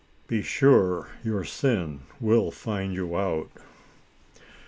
[0.27, 3.51] Be sure your sin will find you out."